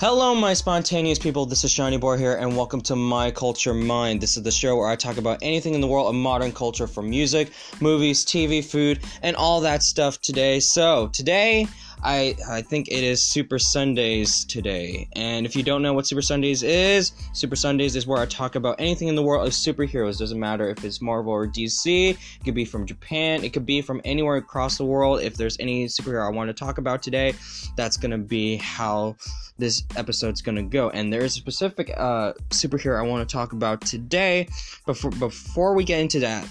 [0.00, 1.44] Hello, my spontaneous people.
[1.44, 4.20] This is Seanie Boi here, and welcome to My Culture Mind.
[4.20, 6.86] This is the show where I talk about anything in the world of modern culture
[6.86, 10.60] from music, movies, TV, food, and all that stuff today.
[10.60, 11.66] So, today,
[12.02, 15.08] I I think it is Super Sundays today.
[15.14, 18.54] And if you don't know what Super Sundays is, Super Sundays is where I talk
[18.54, 20.18] about anything in the world of superheroes.
[20.18, 22.10] Doesn't matter if it's Marvel or DC.
[22.10, 23.44] It could be from Japan.
[23.44, 25.20] It could be from anywhere across the world.
[25.20, 27.34] If there's any superhero I want to talk about today,
[27.76, 29.16] that's gonna be how
[29.58, 30.90] this episode's gonna go.
[30.90, 34.48] And there is a specific uh, superhero I want to talk about today.
[34.86, 36.48] Before before we get into that,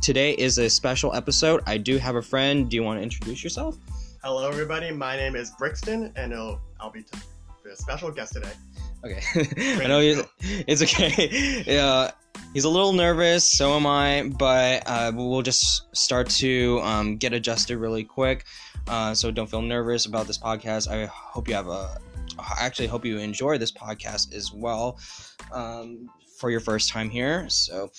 [0.00, 1.62] today is a special episode.
[1.66, 2.68] I do have a friend.
[2.68, 3.76] Do you want to introduce yourself?
[4.26, 4.90] Hello, everybody.
[4.90, 7.16] My name is Brixton, and I'll, I'll be t-
[7.72, 8.50] a special guest today.
[9.04, 10.24] Okay, I know you.
[10.40, 11.62] It's okay.
[11.64, 12.10] Yeah,
[12.52, 13.48] he's a little nervous.
[13.48, 14.28] So am I.
[14.36, 18.46] But uh, we'll just start to um, get adjusted really quick.
[18.88, 20.88] Uh, so don't feel nervous about this podcast.
[20.88, 21.96] I hope you have a.
[22.36, 24.98] I actually hope you enjoy this podcast as well
[25.52, 27.48] um, for your first time here.
[27.48, 27.92] So.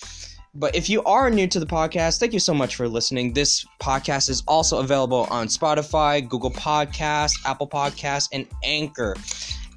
[0.58, 3.32] But if you are new to the podcast, thank you so much for listening.
[3.32, 9.14] This podcast is also available on Spotify, Google Podcasts, Apple Podcasts, and Anchor.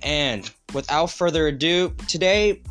[0.01, 2.63] And without further ado, today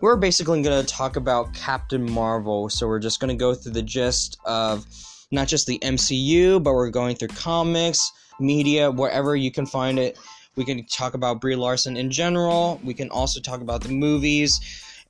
[0.00, 2.68] we're basically going to talk about Captain Marvel.
[2.68, 4.84] So we're just going to go through the gist of
[5.30, 8.10] not just the MCU, but we're going through comics,
[8.40, 10.18] media, wherever you can find it.
[10.56, 12.80] We can talk about Brie Larson in general.
[12.82, 14.58] We can also talk about the movies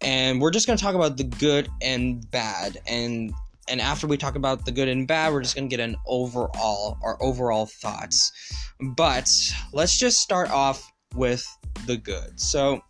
[0.00, 2.78] and we're just going to talk about the good and bad.
[2.86, 3.32] And
[3.68, 5.96] and after we talk about the good and bad we're just going to get an
[6.06, 8.32] overall our overall thoughts.
[8.80, 9.30] But
[9.72, 11.46] let's just start off with
[11.86, 12.38] the good.
[12.40, 12.82] So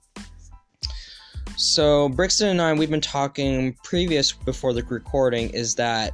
[1.56, 6.12] so brixton and i we've been talking previous before the recording is that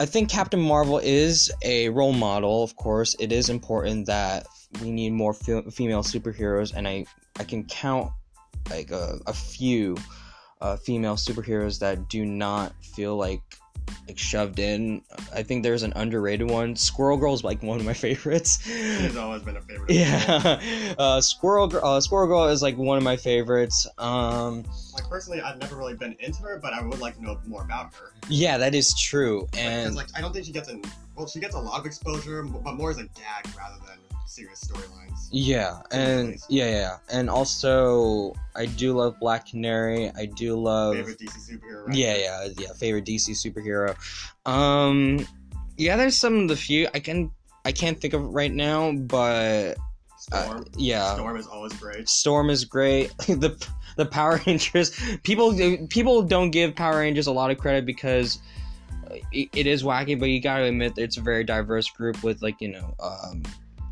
[0.00, 3.14] i think captain marvel is a role model of course.
[3.18, 4.46] It is important that
[4.80, 7.04] we need more fe- female superheroes and i
[7.38, 8.10] i can count
[8.70, 9.96] like a, a few
[10.60, 13.42] uh, female superheroes that do not feel like
[14.06, 15.02] like shoved in.
[15.34, 16.76] I think there's an underrated one.
[16.76, 18.60] Squirrel Girl is like one of my favorites.
[18.62, 19.90] She's always been a favorite.
[19.90, 21.84] Yeah, uh, Squirrel Girl.
[21.84, 23.86] Uh, Squirrel Girl is like one of my favorites.
[23.98, 24.64] Um,
[24.94, 27.62] like personally, I've never really been into her, but I would like to know more
[27.62, 28.12] about her.
[28.28, 29.48] Yeah, that is true.
[29.56, 30.82] And like, like I don't think she gets an
[31.16, 34.64] well, she gets a lot of exposure, but more as a gag rather than serious
[34.64, 35.28] storylines.
[35.30, 40.10] Yeah, and yeah, yeah, and also I do love Black Canary.
[40.16, 41.86] I do love favorite DC superhero.
[41.86, 41.96] Right?
[41.96, 42.72] Yeah, yeah, yeah.
[42.74, 43.96] Favorite DC superhero.
[44.50, 45.26] Um,
[45.76, 47.30] yeah, there's some of the few I can
[47.64, 49.76] I can't think of right now, but
[50.32, 50.60] uh, Storm.
[50.60, 52.08] Uh, yeah, Storm is always great.
[52.08, 53.16] Storm is great.
[53.26, 53.66] the
[53.96, 54.90] the Power Rangers
[55.22, 55.56] people
[55.88, 58.38] people don't give Power Rangers a lot of credit because
[59.32, 62.60] it, it is wacky, but you gotta admit it's a very diverse group with like
[62.60, 63.42] you know um,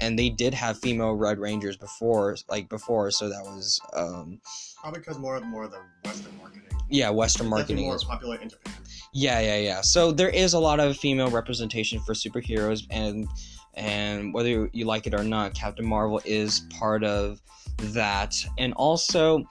[0.00, 4.40] and they did have female Red Rangers before, like before, so that was um,
[4.80, 6.62] probably because more of more of the Western marketing.
[6.88, 8.74] Yeah, Western marketing more is popular in Japan.
[9.12, 9.80] Yeah, yeah, yeah.
[9.82, 13.28] So there is a lot of female representation for superheroes, and
[13.74, 17.40] and whether you like it or not, Captain Marvel is part of
[17.78, 19.44] that, and also.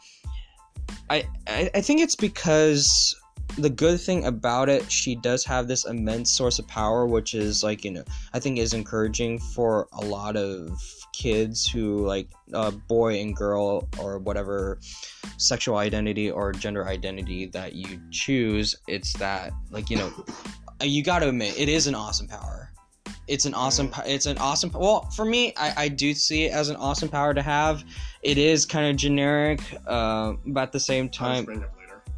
[1.11, 3.15] I, I, I think it's because
[3.57, 7.63] the good thing about it, she does have this immense source of power, which is
[7.63, 10.79] like you know, I think is encouraging for a lot of
[11.13, 14.79] kids who like uh, boy and girl or whatever
[15.37, 18.75] sexual identity or gender identity that you choose.
[18.87, 20.11] It's that like you know,
[20.81, 22.71] you got to admit it is an awesome power.
[23.27, 23.91] It's an awesome.
[24.07, 24.71] It's an awesome.
[24.73, 27.83] Well, for me, I, I do see it as an awesome power to have.
[28.23, 31.45] It is kind of generic, uh, but at the same time,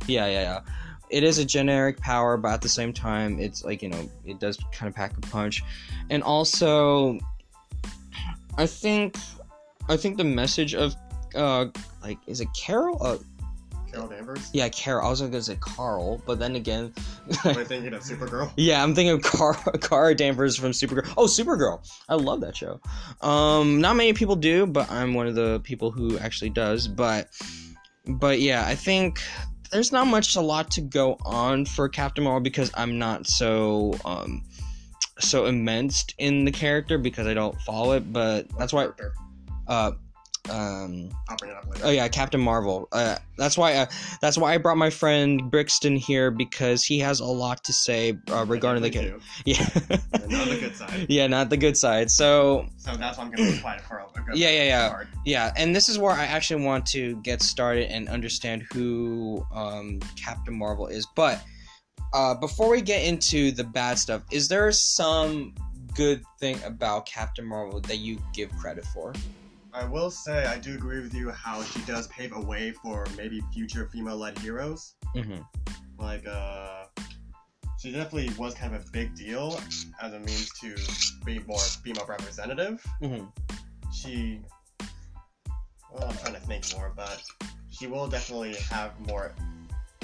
[0.08, 0.60] yeah, yeah, yeah
[1.12, 4.40] it is a generic power, but at the same time, it's like you know, it
[4.40, 5.62] does kind of pack a punch,
[6.10, 7.20] and also,
[8.58, 9.18] I think,
[9.90, 10.96] I think the message of,
[11.36, 11.68] uh,
[12.02, 12.98] like, is it Carol?
[13.02, 13.18] Uh,
[13.92, 14.50] Carol Danvers.
[14.54, 15.06] Yeah, Carol.
[15.06, 16.94] I was gonna say Carl, but then again,
[17.44, 18.52] am I thinking of Supergirl?
[18.56, 21.14] Yeah, I'm thinking of Car Kara Danvers from Supergirl.
[21.18, 21.80] Oh, Supergirl!
[22.08, 22.80] I love that show.
[23.22, 26.88] Um, not many people do, but I'm one of the people who actually does.
[26.88, 27.30] But,
[28.08, 29.20] but yeah, I think
[29.72, 33.96] there's not much a lot to go on for Captain Marvel because I'm not so
[34.06, 34.44] um
[35.20, 38.90] so immense in the character because I don't follow it, but that's why
[39.68, 39.92] uh
[40.50, 41.10] um
[41.84, 42.88] oh yeah captain marvel.
[42.92, 43.86] Uh, that's why uh,
[44.22, 48.18] that's why i brought my friend brixton here because he has a lot to say
[48.32, 49.14] uh, regarding the kid
[49.46, 49.68] yeah.
[50.28, 51.06] Not the good side.
[51.10, 52.10] Yeah not the good side.
[52.10, 54.90] So so that's why i'm gonna apply it for a good yeah yeah yeah.
[54.90, 55.08] card.
[55.26, 60.00] yeah and this is where i actually want to get started and understand who um
[60.16, 61.08] captain marvel is.
[61.16, 61.42] But
[62.14, 65.54] uh before we get into the bad stuff is there some
[65.94, 69.14] good thing about Captain Marvel that you give credit for?
[69.74, 73.06] I will say I do agree with you how she does pave a way for
[73.16, 74.96] maybe future female-led heroes.
[75.16, 75.42] Mm-hmm.
[75.98, 76.86] Like, uh,
[77.80, 79.60] she definitely was kind of a big deal
[80.02, 80.76] as a means to
[81.26, 82.84] be more female representative.
[83.02, 83.26] Mm-hmm.
[83.94, 84.42] She,
[85.94, 87.22] well, I'm trying to think more, but
[87.70, 89.34] she will definitely have more.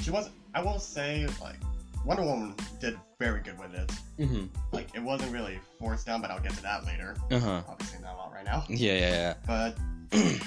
[0.02, 1.58] She was, I will say, like,
[2.06, 3.92] Wonder Woman did very good with it.
[4.20, 4.46] Mm-hmm.
[4.72, 7.16] Like, it wasn't really forced down, but I'll get to that later.
[7.32, 7.62] Uh huh.
[7.68, 8.64] Obviously, not a lot right now.
[8.70, 9.34] Yeah, yeah, yeah.
[9.46, 9.78] But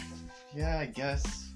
[0.54, 1.50] yeah, I guess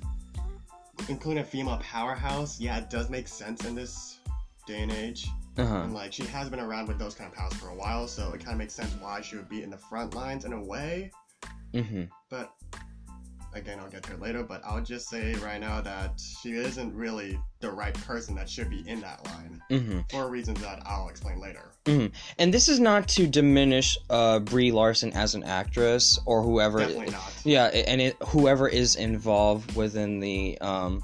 [1.09, 4.19] including a female powerhouse, yeah, it does make sense in this
[4.67, 5.29] day and age.
[5.57, 5.77] Uh huh.
[5.83, 8.33] And like she has been around with those kind of powers for a while, so
[8.33, 10.63] it kind of makes sense why she would be in the front lines in a
[10.63, 11.11] way.
[11.73, 12.05] Mm-hmm.
[12.29, 12.53] But
[13.55, 14.43] again, I'll get to it later.
[14.43, 18.71] But I'll just say right now that she isn't really the right person that should
[18.71, 20.01] be in that line Mm-hmm.
[20.11, 21.71] for reasons that I'll explain later.
[22.39, 26.81] And this is not to diminish uh, Brie Larson as an actress or whoever.
[26.81, 27.33] Definitely not.
[27.45, 31.03] Yeah, and it, whoever is involved within the um,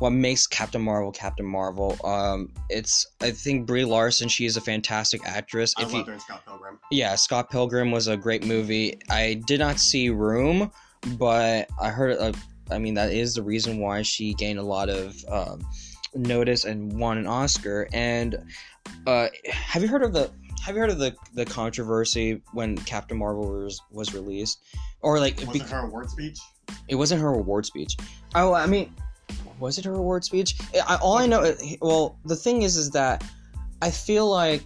[0.00, 1.96] what makes Captain Marvel Captain Marvel.
[2.04, 4.28] Um, it's I think Brie Larson.
[4.28, 5.72] She is a fantastic actress.
[5.78, 6.78] I If loved you, her in Scott Pilgrim.
[6.90, 8.98] yeah, Scott Pilgrim was a great movie.
[9.08, 10.70] I did not see Room,
[11.18, 12.18] but I heard.
[12.18, 12.32] Uh,
[12.70, 15.66] I mean, that is the reason why she gained a lot of um,
[16.14, 17.88] notice and won an Oscar.
[17.92, 18.36] And
[19.06, 20.30] uh, have you heard of the?
[20.64, 24.60] Have you heard of the the controversy when Captain Marvel was was released,
[25.02, 26.38] or like Was be- it her award speech?
[26.88, 27.96] it wasn't her award speech.
[28.34, 28.94] Oh, I mean,
[29.58, 30.56] was it her award speech?
[30.88, 33.22] I, all I know, well, the thing is, is that
[33.82, 34.64] I feel like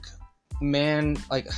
[0.60, 1.48] man, like,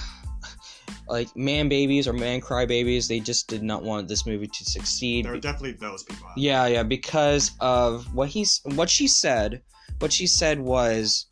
[1.09, 4.65] like man babies or man cry babies they just did not want this movie to
[4.65, 5.25] succeed.
[5.25, 6.29] There are definitely those people.
[6.29, 9.63] out Yeah, yeah, because of what he's what she said.
[9.99, 11.27] What she said was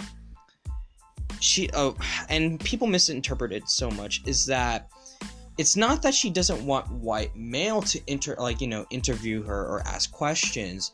[1.40, 1.96] she oh
[2.28, 4.88] and people misinterpreted so much is that
[5.56, 9.66] it's not that she doesn't want white male to inter like you know interview her
[9.66, 10.93] or ask questions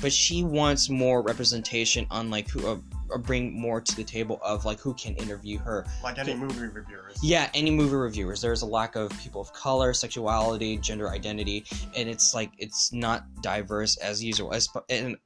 [0.00, 2.76] but she wants more representation on like who uh,
[3.18, 7.18] bring more to the table of like who can interview her Like any movie reviewers.
[7.22, 8.40] yeah, any movie reviewers.
[8.40, 11.64] There's a lack of people of color, sexuality, gender identity,
[11.96, 14.52] and it's like it's not diverse as usual.
[14.52, 15.16] As and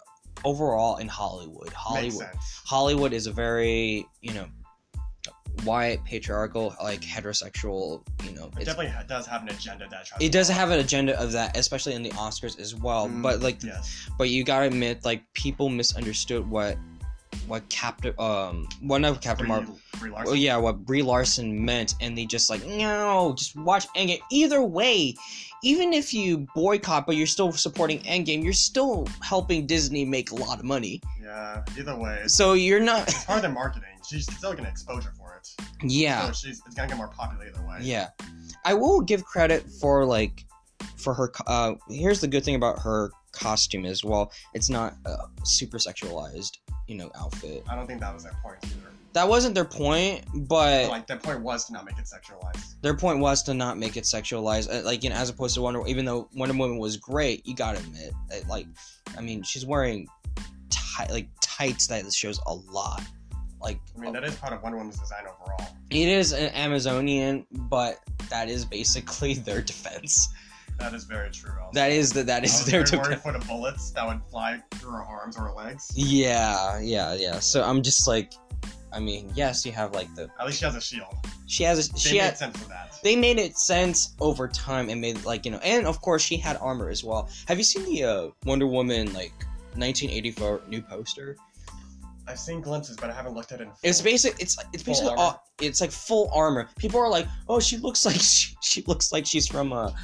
[0.44, 2.28] overall in Hollywood, Hollywood.
[2.64, 4.46] Hollywood is a very you know
[5.64, 10.20] white patriarchal like heterosexual you know It definitely ha- does have an agenda that tries
[10.20, 13.22] it to does have an agenda of that especially in the oscars as well Mm,
[13.22, 14.08] but like yes.
[14.18, 16.76] but you gotta admit like people misunderstood what
[17.46, 21.94] what captain um one of captain Brie, marvel Brie well, yeah, what Brie Larson meant,
[22.02, 24.20] and they just like, no, just watch Endgame.
[24.30, 25.14] Either way,
[25.62, 30.34] even if you boycott, but you're still supporting Endgame, you're still helping Disney make a
[30.34, 31.00] lot of money.
[31.22, 31.64] Yeah.
[31.78, 33.88] Either way, So you're not, it's part of their marketing.
[34.06, 35.25] She's still getting exposure for
[35.58, 35.90] it.
[35.90, 37.78] yeah, So she's it's gonna get more popular either way.
[37.82, 38.08] yeah.
[38.64, 40.44] I will give credit for like,
[40.96, 41.30] for her.
[41.46, 44.32] Uh, here's the good thing about her costume as well.
[44.54, 46.58] It's not a super sexualized,
[46.88, 47.62] you know, outfit.
[47.70, 48.90] I don't think that was their point either.
[49.12, 52.74] That wasn't their point, but like their point was to not make it sexualized.
[52.82, 55.62] their point was to not make it sexualized uh, like you know as opposed to
[55.62, 58.66] wonder even though wonder woman was great you gotta admit that, like
[59.16, 60.06] i mean she's wearing
[60.68, 63.02] tight like tights that shows a lot
[63.66, 65.68] like I mean, that is part of Wonder Woman's design overall.
[65.90, 67.98] it is an amazonian but
[68.30, 70.28] that is basically their defense
[70.78, 71.52] That is very true.
[71.60, 71.72] Also.
[71.80, 74.92] that is the, that I is their defense for the bullets that would fly through
[74.92, 75.90] her arms or her legs.
[75.96, 78.28] yeah yeah yeah so i'm just like
[78.92, 81.14] i mean yes you have like the At least she has a shield.
[81.46, 82.88] she has a, They she made had, sense for that.
[83.02, 86.36] they made it sense over time and made like you know and of course she
[86.36, 89.32] had armor as well have you seen the uh, wonder woman like
[89.76, 91.36] 1984 new poster
[92.28, 93.78] I've seen glimpses, but I haven't looked at it in full.
[93.82, 97.60] it's basic it's it's Full basically all, it's like full armor people are like oh
[97.60, 99.94] she looks like she, she looks like she's from a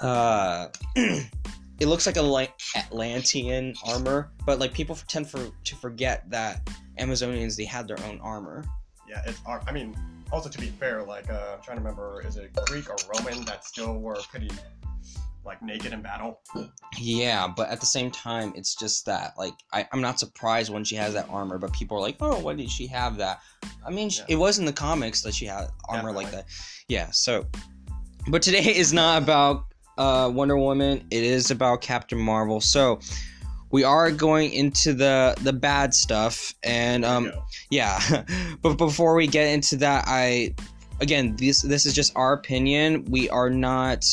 [0.00, 6.28] uh it looks like a like atlantean armor but like people tend for to forget
[6.30, 8.64] that amazonians they had their own armor
[9.10, 9.40] Yeah, it's.
[9.66, 9.96] I mean,
[10.30, 13.44] also to be fair, like uh, I'm trying to remember, is it Greek or Roman
[13.44, 14.50] that still were pretty
[15.44, 16.40] like naked in battle?
[16.98, 20.84] Yeah, but at the same time, it's just that like I, I'm not surprised when
[20.84, 23.40] she has that armor, but people are like, "Oh, why did she have that?"
[23.86, 24.24] I mean, Yeah.
[24.28, 26.46] it was in the comics that she had armor like that.
[26.88, 27.10] Yeah.
[27.12, 27.46] So,
[28.28, 29.64] but today is not about
[29.98, 31.06] uh, Wonder Woman.
[31.10, 32.60] It is about Captain Marvel.
[32.60, 33.00] So,
[33.70, 37.32] we are going into the the bad stuff, and um,
[37.70, 38.24] yeah.
[38.62, 40.54] but before we get into that, I
[41.00, 43.04] again this this is just our opinion.
[43.06, 44.04] We are not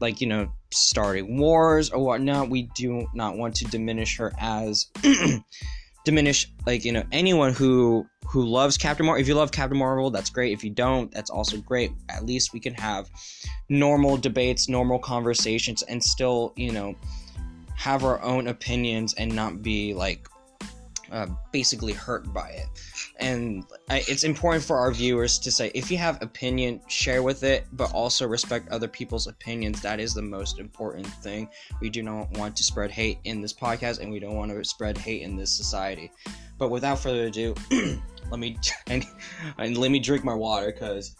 [0.00, 2.50] like you know starting wars or whatnot.
[2.50, 4.86] We do not want to diminish her as
[6.04, 9.20] diminish like you know anyone who who loves Captain Marvel.
[9.20, 10.52] If you love Captain Marvel, that's great.
[10.52, 11.92] If you don't, that's also great.
[12.08, 13.08] At least we can have
[13.68, 16.94] normal debates, normal conversations, and still, you know,
[17.76, 20.28] have our own opinions and not be like
[21.14, 22.66] uh, basically hurt by it.
[23.20, 27.44] And I, it's important for our viewers to say if you have opinion, share with
[27.44, 29.80] it, but also respect other people's opinions.
[29.80, 31.48] That is the most important thing.
[31.80, 34.64] We do not want to spread hate in this podcast, and we don't want to
[34.64, 36.10] spread hate in this society.
[36.58, 37.54] But without further ado,
[38.30, 39.06] let me and,
[39.56, 41.14] and let me drink my water because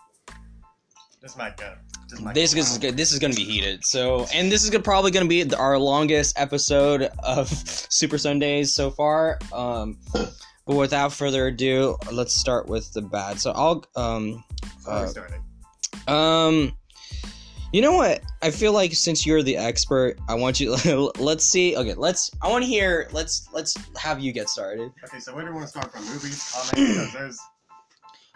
[1.23, 1.73] This might go.
[2.09, 2.97] This might this go is good.
[2.97, 3.85] This is gonna be heated.
[3.85, 7.49] So, and this is gonna, probably gonna be our longest episode of
[7.91, 9.39] Super Sundays so far.
[9.53, 13.41] Um, but without further ado, let's start with the bad.
[13.41, 14.45] So I'll um
[14.87, 15.13] uh,
[16.09, 16.77] um.
[17.73, 18.23] You know what?
[18.41, 20.77] I feel like since you're the expert, I want you.
[21.19, 21.77] let's see.
[21.77, 22.31] Okay, let's.
[22.41, 23.09] I want to hear.
[23.11, 24.93] Let's let's have you get started.
[25.05, 26.05] Okay, so where do we want to start from?
[26.07, 26.73] Movies, comics?
[26.81, 27.41] Because there's.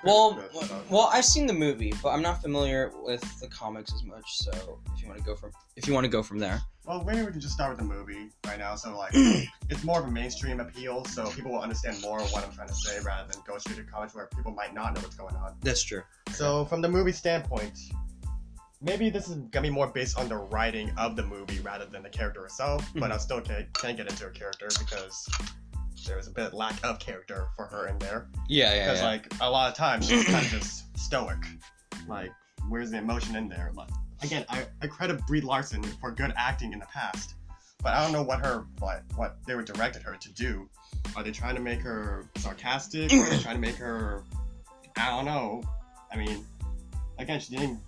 [0.05, 0.40] Well,
[0.90, 4.37] well, I've seen the movie, but I'm not familiar with the comics as much.
[4.38, 6.61] So if you want to go from, if you want to go from there.
[6.87, 8.76] Well, maybe we can just start with the movie right now.
[8.76, 12.45] So like, it's more of a mainstream appeal, so people will understand more of what
[12.47, 15.00] I'm trying to say rather than go straight to comics where people might not know
[15.00, 15.57] what's going on.
[15.62, 16.02] That's true.
[16.31, 17.76] So from the movie standpoint,
[18.81, 22.02] maybe this is gonna be more based on the writing of the movie rather than
[22.05, 22.88] the character itself.
[22.95, 23.14] But Mhm.
[23.14, 25.28] I still can't, can't get into a character because
[26.09, 28.27] there was a bit of lack of character for her in there.
[28.49, 29.07] Yeah, yeah, Because yeah.
[29.07, 31.38] like a lot of times she's kind of just stoic.
[32.09, 32.33] Like,
[32.69, 33.71] where's the emotion in there?
[33.75, 33.91] Like,
[34.23, 37.35] again, I, I credit Brie Larson for good acting in the past,
[37.83, 40.69] but I don't know what her what what they were directed her to do.
[41.15, 43.12] Are they trying to make her sarcastic?
[43.12, 44.25] Are they trying to make her?
[44.97, 45.62] I don't know.
[46.11, 46.45] I mean,
[47.19, 47.79] again, she didn't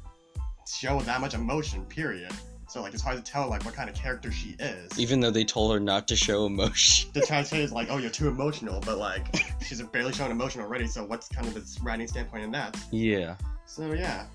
[0.68, 1.84] show that much emotion.
[1.86, 2.32] Period.
[2.70, 4.96] So like, it's hard to tell like what kind of character she is.
[4.96, 7.10] Even though they told her not to show emotion.
[7.12, 9.26] the say is like, oh, you're too emotional, but like,
[9.62, 10.86] she's barely showing emotion already.
[10.86, 12.78] So what's kind of the writing standpoint in that?
[12.92, 13.34] Yeah.
[13.66, 14.26] So yeah,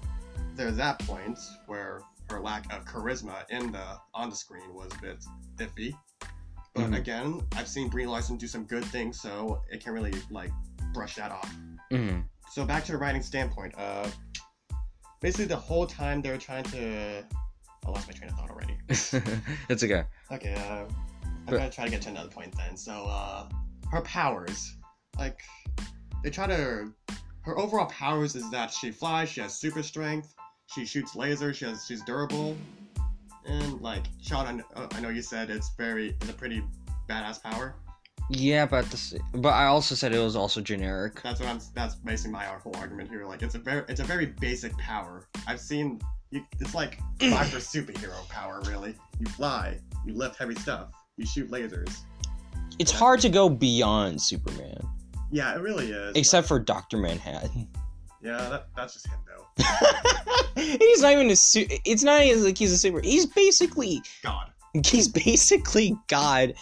[0.54, 5.02] there's that point where her lack of charisma in the on the screen was a
[5.02, 5.24] bit
[5.58, 5.96] iffy.
[6.74, 6.98] But Mhm.
[6.98, 10.52] again, I've seen Brie Larson do some good things, so it can't really like
[10.94, 11.56] brush that off.
[11.90, 12.26] Mm.
[12.52, 13.74] So back to the writing standpoint.
[13.78, 14.10] Uh,
[15.22, 17.24] basically the whole time they were trying to.
[17.86, 18.78] I lost my train of thought already.
[19.70, 20.04] it's okay.
[20.32, 20.88] Okay, uh, I'm
[21.46, 22.76] But- gonna try to get to another point then.
[22.76, 23.48] So, uh,
[23.92, 24.76] her powers,
[25.18, 25.40] like,
[26.24, 26.92] they try to.
[27.42, 30.34] Her overall powers is that she flies, she has super strength,
[30.66, 32.58] she shoots lasers, she has, she's durable,
[33.46, 36.64] and like, Sean, I, uh, I know you said it's very, it's a pretty
[37.08, 37.76] badass power.
[38.32, 41.22] Yeah, but this, but I also said it was also generic.
[41.22, 41.60] That's what I'm.
[41.76, 43.24] That's basically my whole argument here.
[43.26, 45.28] Like, it's a very, it's a very basic power.
[45.46, 46.02] I've seen.
[46.36, 48.94] You, it's like for superhero power, really.
[49.20, 52.00] You fly, you lift heavy stuff, you shoot lasers.
[52.78, 54.78] It's hard to go beyond Superman,
[55.32, 56.14] Yeah, it really is.
[56.18, 57.70] except for Doctor Manhattan.
[58.22, 59.64] Yeah, that, that's just him though.
[60.62, 63.00] he's not even a su- It's not even like he's a super.
[63.00, 64.52] He's basically God.
[64.86, 66.54] he's basically God,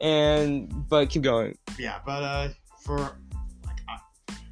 [0.00, 1.58] and but keep going.
[1.78, 2.48] Yeah, but uh,
[2.82, 3.18] for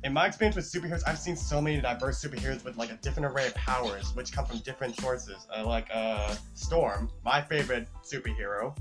[0.04, 3.32] in my experience with superheroes, I've seen so many diverse superheroes with like a different
[3.32, 5.46] array of powers, which come from different sources.
[5.54, 8.76] Uh, like uh, Storm, my favorite superhero.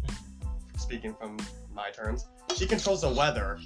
[0.78, 1.38] Speaking from
[1.74, 3.58] my terms, she controls the weather,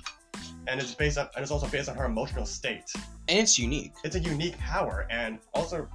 [0.68, 2.90] and it's based on and it's also based on her emotional state.
[3.28, 3.94] And it's unique.
[4.06, 5.90] It's a unique power, and also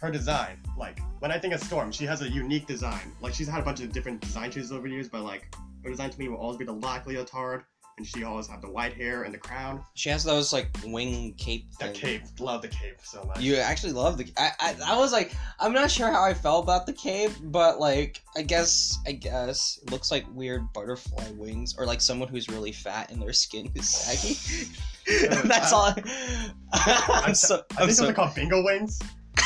[0.00, 0.58] her design.
[0.78, 3.12] Like when I think of Storm, she has a unique design.
[3.20, 5.90] Like she's had a bunch of different design choices over the years, but like her
[5.90, 7.64] design to me will always be the black leotard,
[7.98, 9.82] and she always had the white hair and the crown.
[9.94, 11.72] She has those like wing cape.
[11.74, 11.92] Thing.
[11.94, 13.40] cape, love the cape so much.
[13.40, 14.30] You actually love the.
[14.36, 17.80] I, I I was like, I'm not sure how I felt about the cape, but
[17.80, 22.48] like, I guess I guess it looks like weird butterfly wings, or like someone who's
[22.48, 24.68] really fat and their skin is saggy.
[25.44, 25.94] That's all.
[26.72, 27.64] I'm so.
[27.76, 28.02] I I'm think so.
[28.02, 29.00] those are called bingo wings.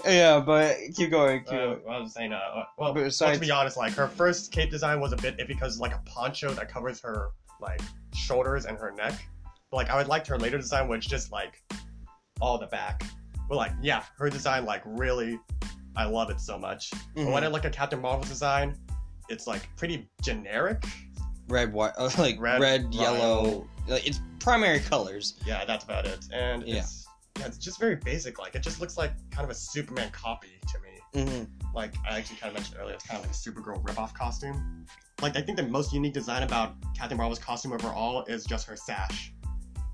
[0.05, 1.43] yeah, but keep going.
[1.43, 1.79] Keep Uh, going.
[1.89, 2.39] I was saying, uh,
[2.77, 5.47] well, But besides- to be honest, like her first cape design was a bit iffy
[5.49, 7.81] because like a poncho that covers her like
[8.13, 9.13] shoulders and her neck.
[9.69, 11.61] But like I would like her later design, which just like
[12.39, 13.03] all the back.
[13.47, 15.39] But like yeah, her design like really,
[15.95, 16.91] I love it so much.
[17.15, 17.31] But Mhm.
[17.33, 18.77] when I look at Captain Marvel's design,
[19.29, 20.83] it's like pretty generic.
[21.47, 23.17] red, white, uh, like Red, red, yellow.
[23.17, 23.67] yellow.
[23.89, 25.33] Like, it's primary colors.
[25.45, 26.19] Yeah, that's about it.
[26.31, 26.77] And Yeah.
[26.77, 27.00] it's
[27.39, 28.39] yeah, it's just very basic.
[28.39, 30.87] Like it just looks like kind of a Superman copy to me.
[31.13, 31.43] Mm-hmm.
[31.75, 34.85] like I actually kind of mentioned earlier, it's kind of like a Supergirl ripoff costume.
[35.21, 38.77] Like I think the most unique design about Captain Marvel's costume overall is just her
[38.77, 39.33] sash.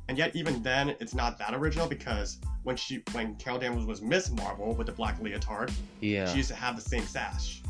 [0.09, 4.01] And yet even then it's not that original because when she when Carol Danvers was
[4.01, 6.27] Miss Marvel with the black leotard, Yeah.
[6.29, 7.61] she used to have the same sash.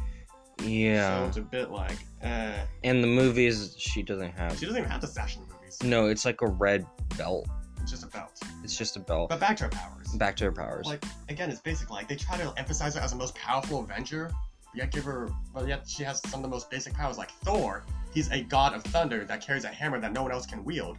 [0.63, 2.53] Yeah, so it's a bit like eh.
[2.83, 4.57] In the movies, she doesn't have.
[4.57, 5.81] She doesn't even have the sash in the movies.
[5.83, 6.85] No, it's like a red
[7.17, 7.47] belt.
[7.87, 8.37] It's just a belt.
[8.65, 9.29] It's just a belt.
[9.29, 10.09] But back to her powers.
[10.15, 10.85] Back to her powers.
[10.85, 14.29] Like again, it's basically like they try to emphasize her as the most powerful Avenger,
[14.75, 17.17] yet give her, but yet she has some of the most basic powers.
[17.17, 20.45] Like Thor, he's a god of thunder that carries a hammer that no one else
[20.45, 20.97] can wield.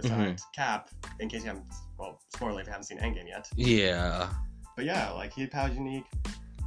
[0.00, 1.66] Besides Cap, in case you haven't,
[1.98, 3.48] well, spoiler if you haven't seen Endgame yet.
[3.56, 4.28] yeah.
[4.76, 6.04] But yeah, like his powers unique.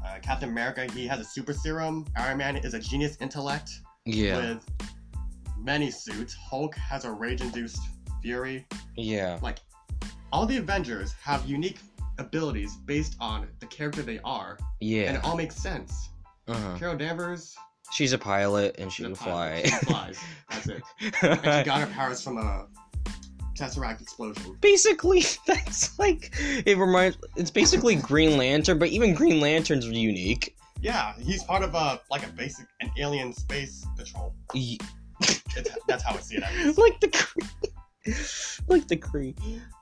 [0.05, 2.05] Uh, Captain America, he has a super serum.
[2.17, 3.69] Iron Man is a genius intellect
[4.05, 4.35] Yeah.
[4.55, 4.65] with
[5.57, 6.33] many suits.
[6.33, 7.79] Hulk has a rage-induced
[8.21, 8.65] fury.
[8.95, 9.39] Yeah.
[9.41, 9.59] Like
[10.31, 11.77] all the Avengers have unique
[12.17, 15.03] abilities based on the character they are, Yeah.
[15.09, 16.09] and it all makes sense.
[16.47, 16.77] Uh-huh.
[16.77, 17.55] Carol Danvers
[17.93, 19.61] She's a pilot and she can fly.
[19.63, 20.19] She flies.
[20.49, 20.81] That's it.
[21.23, 22.67] And she got her powers from a
[23.57, 24.57] Tesseract explosion.
[24.61, 27.17] basically, that's like it reminds.
[27.37, 30.55] It's basically Green Lantern, but even Green Lanterns unique.
[30.81, 34.35] Yeah, he's part of a like a basic an alien space patrol.
[34.53, 34.77] Y-
[35.21, 36.43] It's, that's how I see it.
[36.77, 37.71] Like the.
[38.67, 39.35] like the Kree.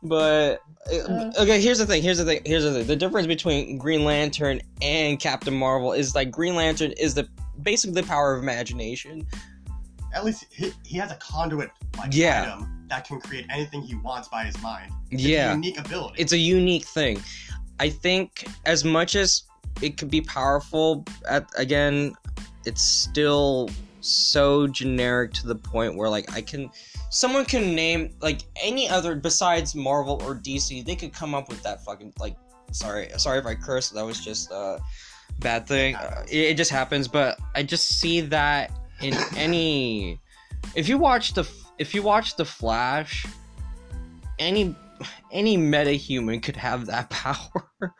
[0.03, 2.01] But uh, okay, here's the thing.
[2.03, 2.41] Here's the thing.
[2.45, 2.87] Here's the thing.
[2.87, 7.27] The difference between Green Lantern and Captain Marvel is like Green Lantern is the
[7.61, 9.25] basically the power of imagination.
[10.13, 12.53] At least he, he has a conduit like Yeah.
[12.55, 14.91] item that can create anything he wants by his mind.
[15.11, 15.53] It's a Yeah.
[15.53, 16.21] unique ability.
[16.21, 17.21] It's a unique thing.
[17.79, 19.43] I think as much as
[19.81, 22.13] it could be powerful, at again,
[22.65, 23.69] it's still
[24.05, 26.69] so generic to the point where like I can
[27.09, 31.61] someone can name like any other besides Marvel or DC, they could come up with
[31.63, 32.35] that fucking like
[32.71, 34.79] sorry, sorry if I curse, that was just a
[35.39, 35.95] bad thing.
[35.95, 38.71] Uh, it, it just happens, but I just see that
[39.01, 40.19] in any
[40.75, 43.25] if you watch the if you watch the Flash,
[44.39, 44.75] any
[45.31, 47.93] any meta human could have that power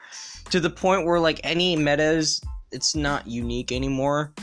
[0.50, 4.34] to the point where like any metas it's not unique anymore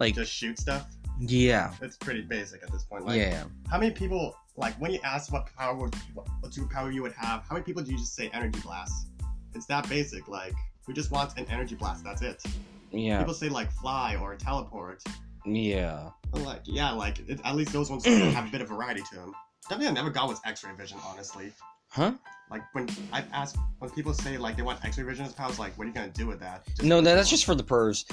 [0.00, 0.86] like just shoot stuff.
[1.20, 3.04] Yeah It's pretty basic at this point.
[3.06, 7.02] Like, yeah How many people like when you ask what power would what superpower you
[7.02, 7.44] would have?
[7.48, 9.08] How many people do you just say energy blast?
[9.54, 10.28] It's that basic.
[10.28, 10.54] Like
[10.86, 12.04] we just want an energy blast.
[12.04, 12.42] That's it.
[12.90, 15.02] yeah People say like fly or teleport.
[15.46, 19.02] yeah I'm like yeah, like it, at least those ones have a bit of variety
[19.10, 19.32] to them.
[19.68, 20.98] Definitely, I never got was X-ray vision.
[21.06, 21.52] Honestly,
[21.90, 22.12] huh
[22.50, 25.76] like when I ask when people say like they want X-ray vision as powers, like
[25.76, 26.66] what are you gonna do with that?
[26.66, 28.04] Just no that, that's just for the purrs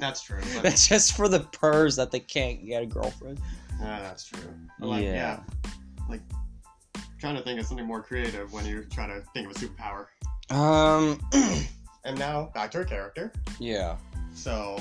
[0.00, 0.40] that's true.
[0.54, 3.40] But, that's just for the purrs that they can't get a girlfriend
[3.80, 4.40] yeah, that's true.
[4.78, 5.12] But, like, Yeah.
[5.14, 5.40] yeah,
[6.08, 6.20] like
[7.18, 10.06] trying to think of something more creative when you try to think of a superpower.
[10.54, 11.18] um
[12.04, 13.32] And now back to her character.
[13.58, 13.96] yeah
[14.34, 14.78] So,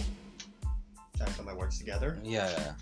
[1.18, 2.18] trying to put my words together.
[2.24, 2.74] yeah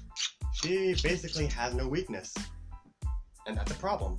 [0.53, 2.33] She basically has no weakness,
[3.45, 4.17] and that's a problem.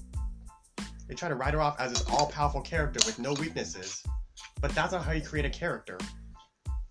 [1.08, 4.02] They try to write her off as this all-powerful character with no weaknesses,
[4.60, 5.98] but that's not how you create a character.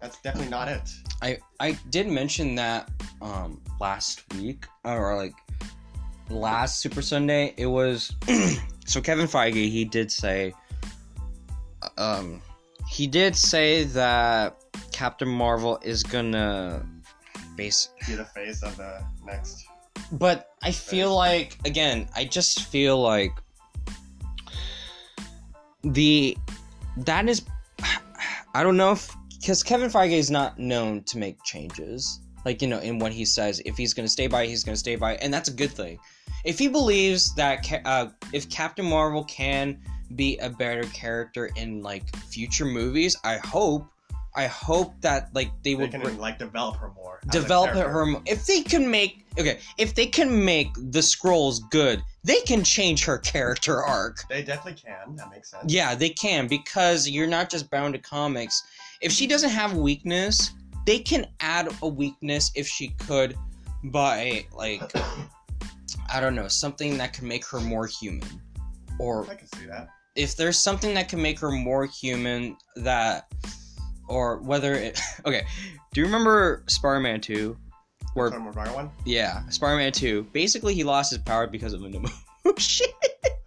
[0.01, 0.89] That's definitely not it.
[1.21, 2.89] I I did mention that
[3.21, 5.33] um last week or like
[6.29, 7.53] last Super Sunday.
[7.57, 8.15] It was
[8.85, 10.53] so Kevin Feige he did say
[11.97, 12.41] um
[12.87, 14.57] he did say that
[14.91, 16.85] Captain Marvel is gonna
[17.55, 19.65] base Be the face of the next.
[20.11, 23.31] but I feel like again, I just feel like
[25.83, 26.37] the
[26.97, 27.43] that is
[28.53, 32.19] I don't know if because Kevin Feige is not known to make changes.
[32.45, 34.95] Like you know, in what he says, if he's gonna stay by, he's gonna stay
[34.95, 35.99] by, and that's a good thing.
[36.45, 39.79] If he believes that uh, if Captain Marvel can
[40.15, 43.85] be a better character in like future movies, I hope,
[44.35, 47.19] I hope that like they They will can bring- like develop her more.
[47.31, 52.01] develop her mo- if they can make okay if they can make the scrolls good
[52.27, 55.15] they can change her character arc They definitely can.
[55.15, 55.63] That makes sense.
[55.73, 58.63] yeah they can because you're not just bound to comics
[59.01, 60.51] if she doesn't have weakness
[60.85, 63.35] they can add a weakness if she could
[63.85, 64.91] by like
[66.13, 68.27] i don't know something that can make her more human
[68.99, 69.89] or I can see that.
[70.15, 73.31] if there's something that can make her more human that
[74.07, 75.45] or whether it okay
[75.93, 77.55] do you remember spider-man 2
[78.17, 78.89] where Tom Maguire one.
[79.05, 81.93] yeah spider-man 2 basically he lost his power because of an
[82.45, 82.87] emotion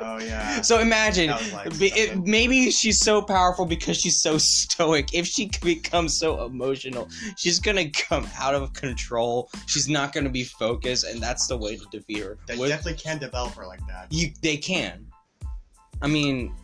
[0.03, 0.63] Oh yeah.
[0.63, 6.17] so imagine like, it- maybe she's so powerful because she's so stoic if she becomes
[6.19, 11.47] so emotional she's gonna come out of control she's not gonna be focused and that's
[11.49, 14.07] the way to defeat her They With- definitely can develop her like that.
[14.11, 15.07] you they can
[16.03, 16.55] i mean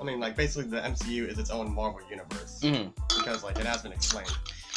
[0.00, 2.92] I mean, like basically the MCU is its own Marvel universe mhm.
[3.16, 4.28] because like it has been explained.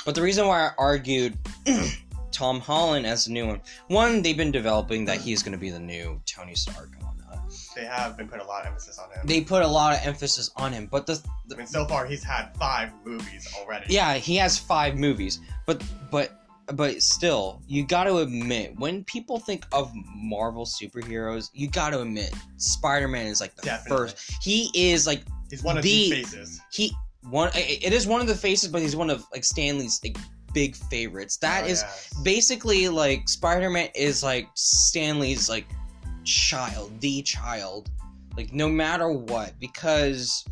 [0.06, 1.38] But the reason why I argued
[2.32, 5.70] Tom Holland as the new one, one, they've been developing that he's going to be
[5.70, 7.52] the new Tony Stark and whatnot.
[7.76, 9.26] They have been putting a lot of emphasis on him.
[9.26, 11.22] They put a lot of emphasis on him, but the,
[11.54, 13.86] I mean, so far he's had five movies already.
[13.94, 16.34] yeah, he has five movies, but but
[16.74, 22.02] but still, you got to admit when people think of Marvel superheroes, you got to
[22.02, 23.98] admit Spider-Man is like the Definitely.
[24.10, 24.32] first.
[24.42, 26.60] He is like He's one of The- the faces.
[26.74, 26.92] he
[27.30, 27.52] one.
[27.56, 30.18] It is one of the faces, but he's one of like Stan Lee's like
[30.58, 31.38] big favorites.
[31.38, 32.10] That Oh, is yes.
[32.24, 35.68] basically like Spider-Man is like Stan Lee's like
[36.24, 37.92] child, the child.
[38.36, 40.44] Like no matter what, because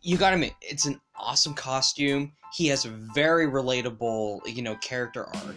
[0.00, 2.32] you gotta admit, it's an awesome costume.
[2.54, 5.56] He has a very relatable, you know, character arc.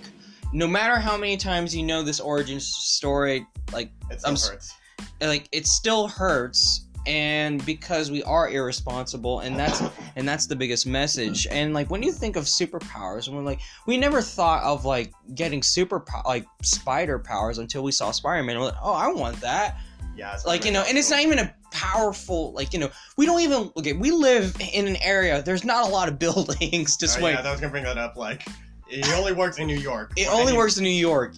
[0.51, 4.73] No matter how many times you know this origin story, like It I'm hurts.
[5.21, 9.81] like it still hurts and because we are irresponsible and that's
[10.15, 13.59] and that's the biggest message and like when you think of superpowers and we're like
[13.87, 18.65] we never thought of like getting super like spider powers until we saw spider-man we're
[18.65, 19.77] like oh i want that
[20.15, 20.37] Yeah.
[20.45, 23.71] like you know and it's not even a powerful like you know we don't even
[23.75, 27.33] okay we live in an area there's not a lot of buildings to Oh, swing
[27.35, 28.15] yeah, that was gonna bring that up.
[28.15, 28.47] Like,
[28.89, 30.13] it only works in New York.
[30.15, 31.33] it only works in new york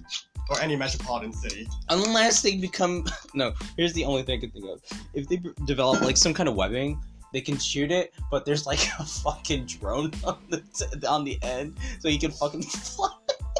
[0.49, 1.67] or any metropolitan city.
[1.89, 4.81] unless they become no here's the only thing i can think of
[5.13, 6.99] if they b- develop like some kind of webbing
[7.33, 11.37] they can shoot it but there's like a fucking drone on the t- on the
[11.41, 13.09] end so you can fucking fly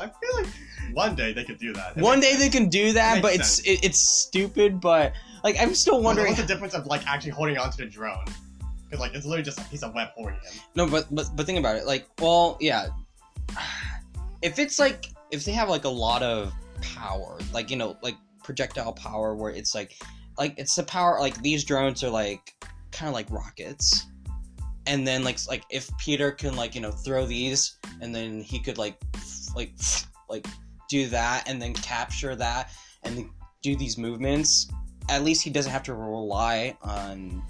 [0.02, 0.48] I feel like
[0.94, 1.96] one day they could do that.
[1.98, 6.02] One day they can do that but it's it, it's stupid but like i'm still
[6.02, 8.26] wondering What's the difference of like actually holding onto the drone?
[8.84, 10.42] Because like it's literally just a piece of web holding him.
[10.76, 12.88] no but but but think about it like well yeah
[14.42, 16.54] if it's like if they have like a lot of
[16.96, 19.98] power like you know like projectile power where it's like
[20.38, 22.54] like it's the power like these drones are like
[22.92, 24.08] kind of like rockets.
[24.88, 28.60] And then like like if peter can like you know throw these and then he
[28.60, 29.02] could like
[29.56, 29.72] like
[30.30, 30.46] like
[30.88, 32.70] do that and then capture that
[33.02, 33.28] and
[33.64, 34.68] do these movements
[35.10, 37.42] at least he doesn't have to rely on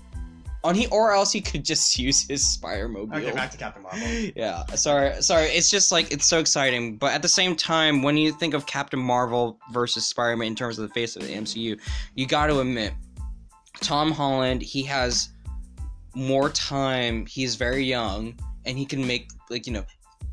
[0.65, 3.83] on he or else he could just use his spider mobile Okay, back to Captain
[3.83, 4.01] Marvel.
[4.35, 8.17] yeah sorry sorry it's just like it's so exciting but at the same time when
[8.17, 11.79] you think of captain marvel versus spider-man in terms of the face of the mcu
[12.15, 12.93] you got to admit
[13.81, 15.29] tom holland he has
[16.15, 19.85] more time he's very young and he can make like you know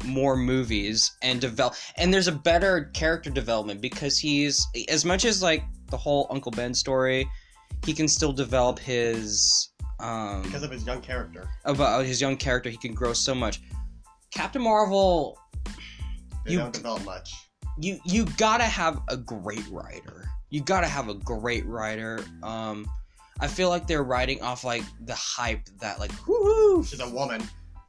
[0.05, 5.43] more movies and develop and there's a better character development because he's as much as
[5.43, 7.29] like the whole uncle ben story
[7.85, 9.72] he can still develop his
[10.03, 11.49] um Because of his young character.
[11.65, 13.61] about his young character he can grow so much
[14.31, 15.39] captain marvel
[16.45, 17.33] They You- don't develop much.
[17.79, 22.87] you you gotta have a great writer you gotta have a great writer um
[23.41, 27.43] i feel like they're writing off like the hype that like woohoo She's a woman.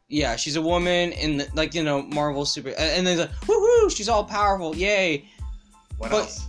[0.08, 3.32] yeah she's a woman in the, like you know marvel super and and then like
[3.42, 5.26] woohoo she's all powerful yay
[5.98, 6.48] What But- else?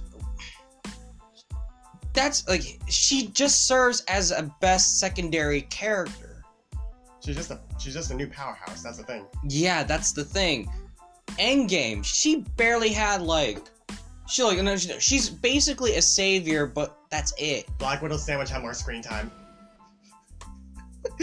[2.14, 6.34] That's like she just serves as a best secondary character
[7.24, 8.82] She's just a she's just a new powerhouse.
[8.82, 9.24] That's the thing.
[9.48, 10.70] Yeah, that's the thing.
[11.38, 13.58] Endgame, she barely had like,
[14.28, 17.66] she like, no, she- she's basically a savior, but that's it.
[17.78, 19.32] Black Widow sandwich had more screen time.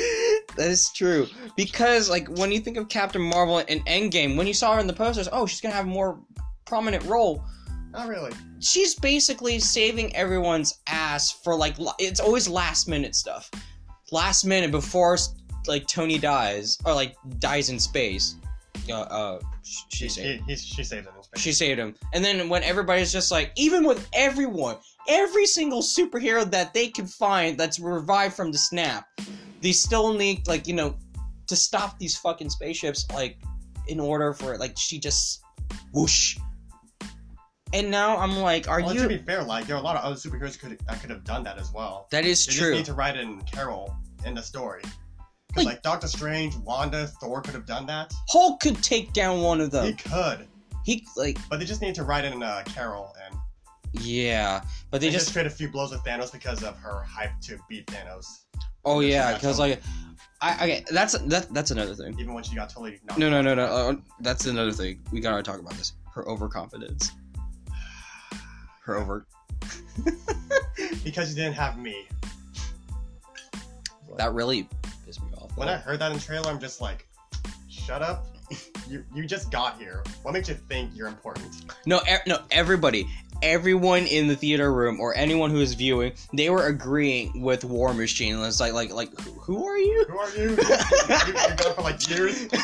[0.55, 4.53] that is true because like when you think of Captain Marvel in Endgame, when you
[4.55, 6.19] saw her in the posters, oh, she's gonna have a more
[6.65, 7.43] prominent role.
[7.91, 8.31] Not really.
[8.59, 13.49] She's basically saving everyone's ass for like it's always last minute stuff,
[14.11, 15.17] last minute before
[15.67, 18.35] like Tony dies or like dies in space.
[18.89, 20.43] Uh, uh sh- she She saved.
[20.45, 21.43] he, he, she saved space.
[21.43, 21.95] She saved him.
[22.13, 24.77] And then when everybody's just like, even with everyone,
[25.07, 29.07] every single superhero that they can find that's revived from the snap,
[29.61, 30.95] they still need, like, you know,
[31.47, 33.37] to stop these fucking spaceships, like,
[33.87, 35.43] in order for, like, she just
[35.93, 36.37] whoosh.
[37.73, 39.01] And now I'm like, are well, you.
[39.03, 41.23] to be fair, like there are a lot of other superheroes could that could have
[41.23, 42.07] done that as well.
[42.11, 42.69] that is They true.
[42.71, 44.81] just need to write in Carol in the story.
[45.55, 48.13] Like- like Doctor Strange, Wanda, Thor could have done that.
[48.29, 49.85] Hulk could take down one of them.
[49.87, 50.47] He could,
[50.85, 53.37] He, like, but they just need to write in uh, Carol and
[53.93, 54.61] yeah.
[54.91, 55.33] But they, they just, just.
[55.33, 58.25] trade a few blows with Thanos because of her hype to beat Thanos,
[58.85, 59.33] Oh, yeah.
[59.33, 59.81] Because, like.
[60.43, 62.17] I, okay, that's that, that's another thing.
[62.19, 63.65] even when she got totally knocked No, no, no, no.
[63.65, 64.99] Uh, that's another thing.
[65.11, 65.93] We gotta talk about this.
[66.15, 67.11] Her overconfidence.
[68.91, 69.25] Her over.
[71.03, 72.07] because you didn't have me.
[74.17, 74.67] That really
[75.05, 75.55] pissed me off.
[75.55, 77.07] When I heard that in trailer, I'm just like,
[77.69, 78.27] shut up.
[78.89, 80.03] You you just got here.
[80.23, 81.47] What makes you think you're important?
[81.85, 82.39] no, e- no.
[82.51, 83.07] Everybody,
[83.41, 87.93] everyone in the theater room or anyone who is viewing, they were agreeing with War
[87.93, 88.37] Machine.
[88.39, 90.05] It's like, like, like, who, who are you?
[90.09, 90.49] Who are you?
[90.49, 92.47] you you're gone for like years.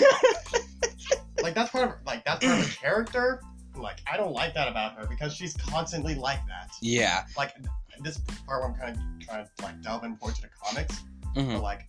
[1.41, 3.41] Like that's part of like that's part of her character.
[3.81, 6.69] Like I don't like that about her because she's constantly like that.
[6.81, 7.23] yeah.
[7.37, 7.53] Like
[8.01, 11.01] this part where I'm kind of trying to like delve in more to the comics,
[11.35, 11.87] hmm but like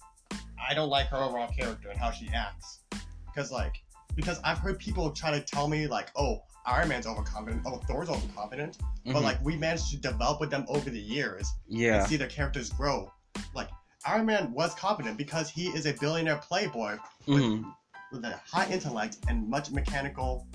[0.68, 2.80] I don't like her overall character and how she acts.
[3.26, 3.74] Because like
[4.14, 8.08] because I've heard people try to tell me like, oh, Iron Man's overconfident, oh, Thor's
[8.08, 9.22] overconfident, but Mhm.
[9.22, 12.70] like we managed to develop with them over the years yeah, and see their characters
[12.70, 13.12] grow.
[13.54, 13.68] Like
[14.06, 17.64] Iron Man was confident because he is a billionaire playboy with, Mhm.
[18.12, 20.46] with a high intellect and much mechanical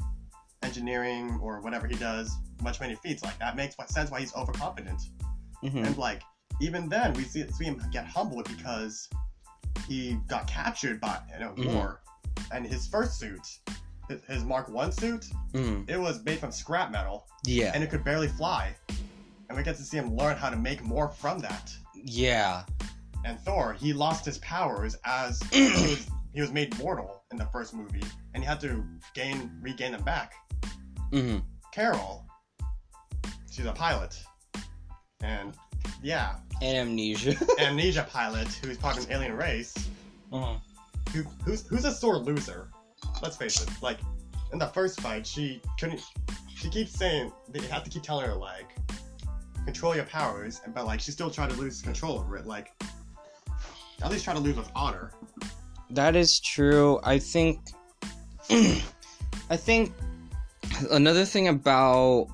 [0.63, 3.23] engineering or whatever he does, much many feats.
[3.23, 5.01] Like that makes sense why he's overconfident.
[5.63, 5.85] Mhm.
[5.87, 6.21] And like
[6.61, 9.09] even then, we see, see him get humbled because
[9.87, 11.73] he got captured by in a Mhm.
[11.73, 12.01] war,
[12.51, 13.41] and his first suit,
[14.07, 15.89] his, his Mark One suit, Mhm.
[15.89, 18.75] it was made from scrap metal, yeah, and it could barely fly.
[19.49, 21.71] And we get to see him learn how to make more from that.
[21.95, 22.65] yeah,
[23.25, 27.45] And Thor, he lost his powers as he, was, he was made mortal in the
[27.47, 30.33] first movie, and he had to gain regain them back.
[31.13, 31.37] Hmm
[31.71, 32.25] Carol,
[33.51, 34.19] she's a pilot,
[35.21, 35.53] and
[36.01, 37.35] yeah, and amnesia.
[37.59, 39.75] amnesia pilot who's part of an alien race.
[40.31, 40.59] Mhm.
[41.13, 42.69] Who, who's who's a sore loser?
[43.21, 43.69] Let's face it.
[43.83, 43.99] Like
[44.51, 46.01] in the first fight, she couldn't.
[46.55, 48.71] She keeps saying they have to keep telling her like
[49.65, 52.47] control your powers, but like she still tried to lose control over it.
[52.47, 52.71] Like
[54.01, 55.11] at least try to lose with honor.
[55.91, 56.99] That is true.
[57.03, 57.59] I think.
[58.49, 59.93] I think
[60.91, 62.27] another thing about.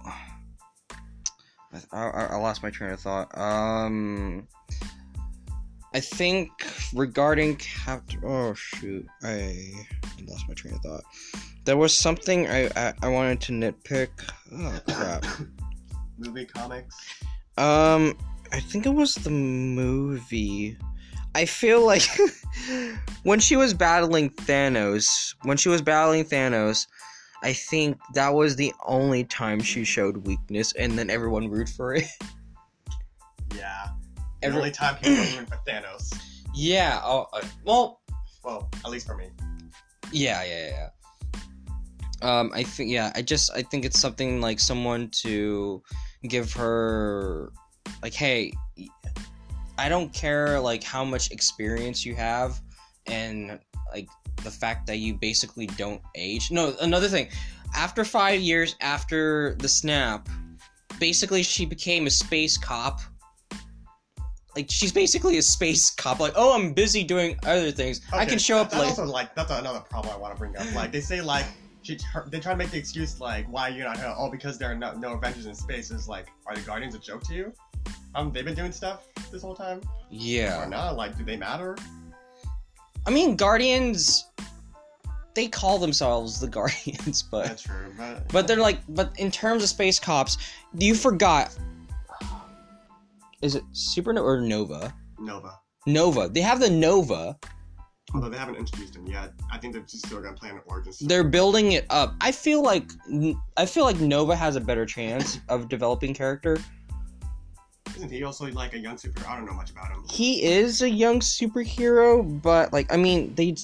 [1.91, 1.97] I,
[2.31, 3.37] I, lost my train of thought.
[3.37, 4.47] Um.
[5.93, 6.51] I think
[6.93, 8.21] regarding Captain.
[8.23, 9.07] Oh shoot!
[9.23, 9.71] I
[10.27, 11.03] lost my train of thought.
[11.65, 14.09] There was something I I, I wanted to nitpick.
[14.53, 15.25] Oh crap.
[16.17, 16.95] Movie comics.
[17.57, 18.17] Um,
[18.51, 20.77] I think it was the movie.
[21.35, 22.07] I feel like
[23.23, 26.87] when she was battling Thanos, when she was battling Thanos,
[27.43, 31.95] I think that was the only time she showed weakness, and then everyone root for
[31.95, 32.05] it.
[33.55, 33.87] Yeah.
[34.41, 36.13] The Every- only time people root for Thanos.
[36.53, 37.01] yeah.
[37.03, 37.99] Oh, uh, well,
[38.43, 39.29] Well, at least for me.
[40.11, 40.89] yeah, yeah, yeah.
[42.21, 43.11] Um, I think yeah.
[43.15, 45.81] I just I think it's something like someone to
[46.27, 47.51] give her
[48.03, 48.53] like, hey,
[49.77, 52.61] I don't care like how much experience you have
[53.07, 53.59] and
[53.93, 54.07] like
[54.43, 56.51] the fact that you basically don't age.
[56.51, 57.29] No, another thing.
[57.75, 60.27] After 5 years after the snap,
[60.99, 63.01] basically she became a space cop.
[64.55, 68.01] Like she's basically a space cop like, "Oh, I'm busy doing other things.
[68.11, 70.57] I can show up that's late." also like that's another problem I want to bring
[70.57, 70.73] up.
[70.73, 71.45] Like they say like
[71.83, 74.13] she her, they try to make the excuse like why you're not here.
[74.17, 75.91] Oh, because there are no, no Avengers in space.
[75.91, 77.53] Is like are the Guardians a joke to you?
[78.15, 80.63] Um, they've been doing stuff this whole time yeah.
[80.63, 80.95] or not?
[80.95, 81.77] Like, do they matter?
[83.05, 84.28] I mean, Guardians
[85.39, 89.63] they call themselves the Guardians, but That's true, but But they're like, but in terms
[89.63, 90.37] of space cops,
[90.77, 91.57] you forgot.
[93.41, 94.93] Is it Supernova or Nova?
[95.17, 95.57] Nova.
[95.87, 96.27] Nova.
[96.27, 97.37] They have the Nova.
[98.13, 100.91] Although they haven't introduced him yet, I think they're just still gonna plan an origin
[100.91, 101.07] story.
[101.07, 102.15] They're building it up.
[102.19, 102.91] I feel like
[103.55, 106.57] I feel like Nova has a better chance of developing character.
[107.95, 109.25] Isn't he also like a young super?
[109.25, 110.03] I don't know much about him.
[110.09, 113.55] He is a young superhero, but like I mean they.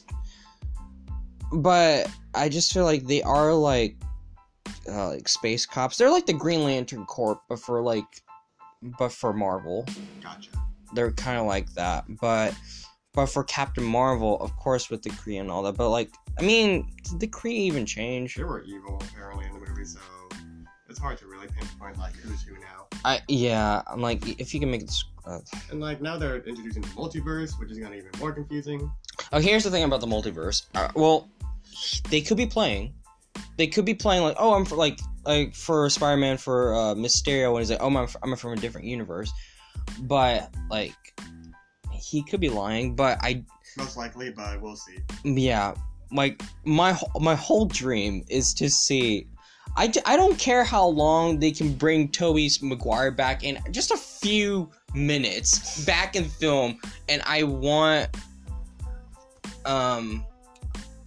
[1.56, 3.96] But I just feel like they are like,
[4.90, 5.98] uh, like space cops.
[5.98, 8.06] They're like the Green Lantern Corp, but for like,
[9.00, 9.86] but for Marvel.
[10.22, 10.50] Gotcha.
[10.94, 12.54] they're kind of like that but
[13.14, 16.42] but for captain marvel of course with the kree and all that but like i
[16.44, 20.00] mean did the kree even change They were evil apparently in the movie, so
[20.90, 22.86] it's hard to really pinpoint like who's who now.
[23.04, 24.92] i yeah i'm like if you can make it
[25.26, 25.40] uh,
[25.72, 28.92] And like now they're introducing the multiverse, which is gonna be even more confusing.
[29.34, 31.28] oh here's the thing about the multiverse uh, well
[32.10, 32.94] they could be playing.
[33.58, 37.52] They could be playing like oh i'm for like like for spider-man for uh mysterio
[37.54, 39.32] when he's like oh i'm, I'm from a different universe.
[40.02, 40.96] But like
[41.92, 43.44] he could be lying but i
[43.78, 44.98] Most likely, but we'll see.
[45.24, 45.74] yeah.
[46.12, 49.28] Like my my whole dream is to see
[49.78, 53.98] I, I don't care how long they can bring Tobey Maguire back in just a
[53.98, 58.16] few minutes back in film and I want
[59.66, 60.26] um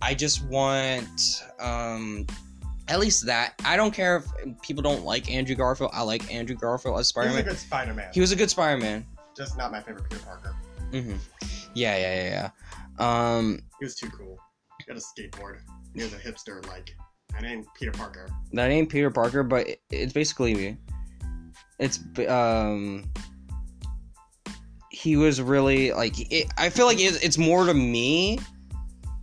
[0.03, 2.27] I just want um
[2.89, 6.57] at least that I don't care if people don't like Andrew Garfield I like Andrew
[6.57, 8.09] Garfield as He's a Spider-Man good Spider-Man.
[8.15, 9.05] he was a good Spider-Man
[9.37, 10.57] Just not my favorite Peter Parker.
[10.93, 11.17] hmm
[11.75, 12.51] yeah yeah yeah
[12.99, 14.39] yeah um He was too cool.
[14.79, 15.59] He had a skateboard.
[15.95, 16.67] He was a hipster.
[16.69, 16.95] Like
[17.33, 18.29] that ain't Peter Parker.
[18.53, 20.77] that ain't Peter Parker, but it, it's basically me.
[21.79, 23.11] it's um
[24.91, 28.39] he was really like it, I feel like it, it's more to me.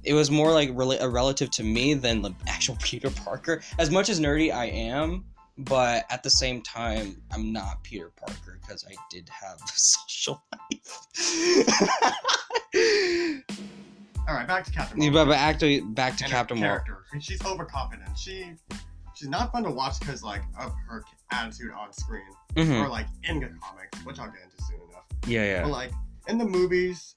[0.06, 3.62] It was more like a relative to me than the actual Peter Parker.
[3.80, 5.26] As much as nerdy I am,
[5.58, 10.44] but at the same time, I'm not Peter Parker because I did have a social
[10.54, 12.14] life.
[14.28, 16.84] All right, back to Captain Yeah, but back to back to and Captain Marvel.
[16.86, 17.06] character.
[17.20, 18.18] She's overconfident.
[18.18, 18.54] She
[19.14, 22.24] she's not fun to watch because like of her attitude on screen
[22.56, 22.84] Mhm.
[22.84, 25.04] or like in the comics, which I'll get into soon enough.
[25.28, 25.74] Yeah, But yeah.
[25.74, 25.92] like
[26.28, 27.14] in the movies,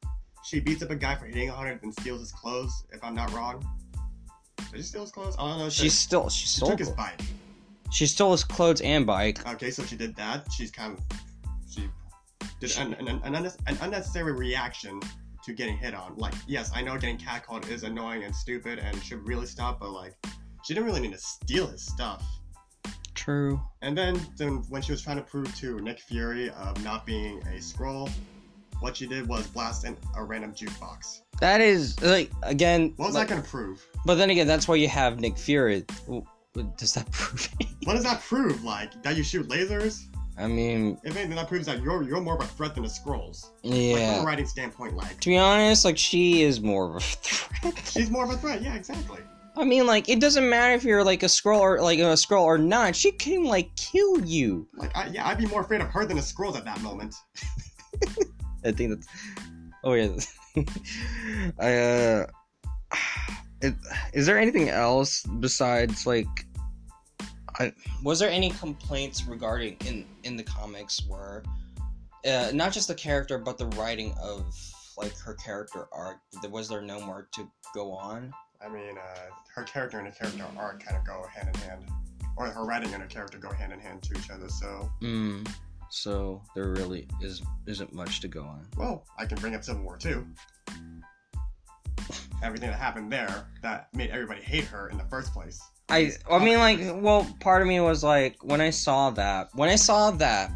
[0.48, 2.84] she beats up a guy for hitting on her and steals his clothes.
[2.90, 3.62] If I'm not wrong,
[4.72, 5.36] did she steal his clothes?
[5.38, 5.68] I don't know.
[5.68, 7.20] She still she she stole took his bike.
[7.92, 9.46] she stole his clothes and bike.
[9.46, 10.50] Okay, so she did that.
[10.50, 11.04] She's kind of
[11.68, 11.90] she
[12.60, 15.00] did an, an, an, an unnecessary reaction
[15.44, 16.14] to getting hit on.
[16.16, 19.90] Like, yes, I know getting catcalled is annoying and stupid and should really stop, but
[19.90, 20.14] like,
[20.64, 22.24] she didn't really need to steal his stuff.
[23.14, 23.60] True.
[23.82, 27.38] And then, then when she was trying to prove to Nick Fury of not being
[27.42, 28.10] a Skrull,
[28.80, 31.20] what she did was blast in a random jukebox.
[31.40, 32.92] That is like again.
[32.96, 33.84] What was like- that gonna prove?
[34.04, 35.84] But then again, that's why you have Nick Fury.
[36.76, 37.48] Does that prove?
[37.84, 38.64] What does that prove?
[38.64, 40.00] Like that you shoot lasers?
[40.36, 42.88] I mean, If anything, that proves that you're you're more of a threat than the
[42.88, 43.46] Skrulls.
[43.64, 47.00] Like from a writing standpoint, like To be honest, like she is more of a
[47.00, 47.78] threat.
[47.92, 48.62] she's more of a threat.
[48.62, 49.18] Yeah, exactly.
[49.56, 52.42] I mean, like it doesn't matter if you're like a Skrull or like a Skrull
[52.44, 52.94] or not.
[52.94, 54.68] She can like kill you.
[54.76, 57.16] Like, I, yeah, I'd be more afraid of her than the Skrulls at that moment.
[58.64, 59.06] I think that's.
[59.84, 60.16] Oh yeah.
[61.58, 62.26] I uh.
[63.60, 63.74] It,
[64.12, 66.28] is there anything else besides like?
[67.58, 67.72] I,
[68.04, 71.42] was there any complaints regarding in in the comics where,
[72.24, 74.54] uh, not just the character but the writing of
[74.96, 76.18] like her character arc?
[76.52, 78.32] Was there no more to go on?
[78.64, 81.84] I mean, uh, her character and her character arc kind of go hand in hand,
[82.36, 84.48] or her writing and her character go hand in hand to each other.
[84.48, 85.42] So, Hmm.
[85.90, 88.66] So there really is isn't much to go on.
[88.76, 90.26] well, I can bring up Civil War too.
[92.42, 95.60] Everything that happened there that made everybody hate her in the first place.
[95.88, 99.68] I I mean like well part of me was like when I saw that when
[99.68, 100.52] I saw that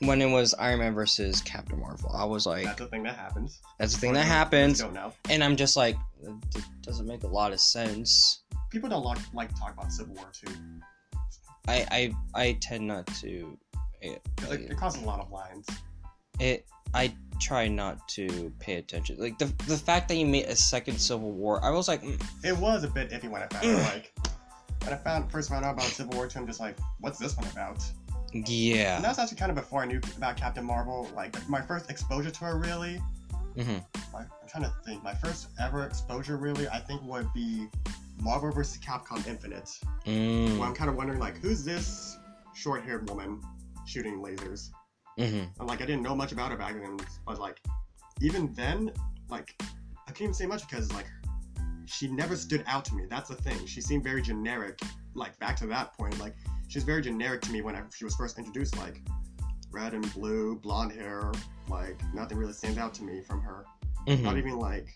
[0.00, 3.16] when it was Iron Man versus Captain Marvel I was like That's the thing that
[3.16, 3.60] happens.
[3.78, 5.12] that's the thing that happens Don't know.
[5.28, 8.42] and I'm just like it doesn't make a lot of sense.
[8.70, 10.52] People don't like, like to talk about Civil War too.
[11.68, 13.56] I I I tend not to
[14.02, 15.66] it, 'Cause It, it causes a lot of lines.
[16.38, 20.56] it I try not to pay attention like the the fact that you made a
[20.56, 23.64] second Civil War I was like mm, It was a bit iffy when I found
[23.66, 23.82] it.
[23.84, 24.12] Like
[24.84, 27.36] when I found first found out about Civil War two, I'm just like, what's this
[27.36, 27.82] one about?
[28.32, 31.08] Yeah And that's actually kind of before I knew about Captain Marvel.
[31.14, 33.00] Like my first exposure to her, really.
[33.56, 33.78] hmm
[34.12, 35.02] My, I'm trying to think.
[35.02, 37.66] My first ever exposure, really, I think would be
[38.20, 38.78] Marvel vs.
[38.84, 39.78] Capcom Infinite.
[40.06, 42.18] mm, Where I'm kind of wondering, like, who's this
[42.54, 43.40] short-haired woman
[43.90, 44.70] shooting lasers?
[45.18, 47.60] hmm And like, I didn't know much about her back then, but like,
[48.20, 48.92] even then,
[49.28, 49.54] like,
[50.06, 51.06] I couldn't even say much because like,
[51.86, 53.04] she never stood out to me.
[53.10, 53.66] That's the thing.
[53.66, 54.80] She seemed very generic.
[55.14, 56.34] Like back to that point, like
[56.68, 58.76] she was very generic to me when I, she was first introduced.
[58.78, 59.02] Like
[59.72, 61.32] red and blue, blonde hair.
[61.68, 63.64] Like nothing really stands out to me from her.
[64.06, 64.88] hmm Not even like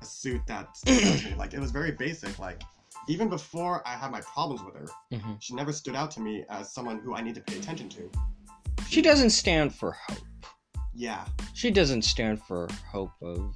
[0.00, 1.34] a suit that stands out to me.
[1.34, 2.38] Like it was very basic.
[2.38, 2.62] Like
[3.10, 6.44] even before I had my problems with her, hmm she never stood out to me
[6.48, 8.10] as someone who I need to pay attention to.
[8.88, 10.18] She doesn't stand for hope.
[10.94, 13.54] Yeah, She doesn't stand for hope of.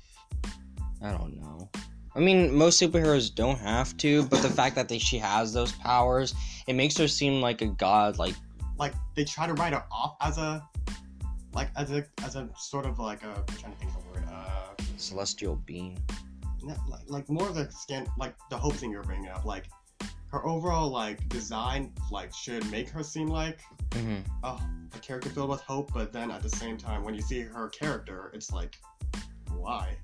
[1.03, 1.69] I don't know.
[2.17, 5.73] I mean, most superheroes don't have to, but the fact that they, she has those
[5.73, 6.33] powers,
[6.67, 8.19] it makes her seem like a god.
[8.19, 8.35] Like,
[8.79, 10.62] like they try to write her off as a
[11.53, 14.11] like as a as a sort of like a I'm trying to think of the
[14.11, 15.99] word uh celestial being.
[16.66, 19.64] Like, like more of the scan like the hope thing you're bringing up like
[20.29, 23.61] her overall like design like should make her seem like
[23.94, 24.61] hmm oh
[24.94, 27.68] a character filled with hope but then at the same time when you see her
[27.68, 28.77] character it's like
[29.57, 29.96] why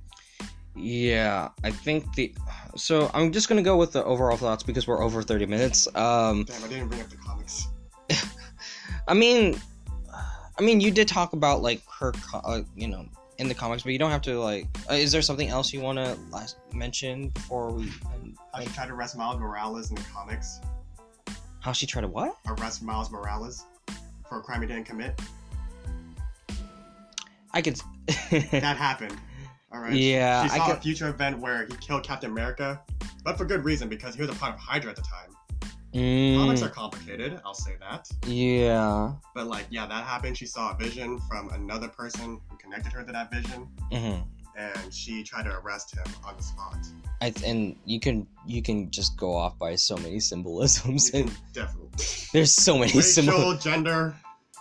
[0.76, 2.32] Yeah, I think the.
[2.76, 5.88] So I'm just gonna go with the overall thoughts because we're over 30 minutes.
[5.96, 7.66] Um, damn I didn't bring up the comics
[9.08, 9.60] I mean,
[10.58, 13.06] I mean, you did talk about like her, co- uh, you know,
[13.40, 14.66] in the comics, but you don't have to like.
[14.88, 17.84] Uh, is there something else you want to last mention before we?
[18.12, 18.36] end?
[18.52, 20.60] how she tried to arrest Miles Morales in the comics
[21.60, 22.36] How she tried to what?
[22.46, 23.64] arrest Miles Morales
[24.28, 25.18] for a crime he didn't commit
[27.52, 27.80] I could.
[28.30, 29.16] that happened
[29.72, 32.80] all right Yeah, she I saw could- a future event where he killed Captain America
[33.24, 35.30] but for good reason because he was a part of Hydra at the time
[35.92, 38.06] Comics Mm, are complicated, I'll say that.
[38.26, 39.12] yeah.
[39.34, 40.36] But like, yeah, that happened.
[40.38, 44.20] She saw a vision from another person who connected her to that vision, hmm
[44.56, 46.76] and she tried to arrest him on the spot.
[47.22, 51.30] I th- and you can you can just go off by so many symbolisms and
[51.52, 51.88] definitely.
[52.32, 53.62] there's so many Racial, symbols.
[53.62, 54.14] gender.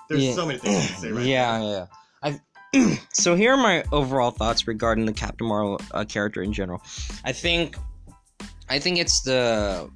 [0.08, 0.34] There's Yeah.
[0.36, 1.88] so many things you can say right yeah, there.
[2.24, 2.40] yeah.
[2.74, 6.82] I so here are my overall thoughts regarding the Captain Marvel uh, character in general.
[7.26, 7.76] I think,
[8.70, 9.90] I think it's the.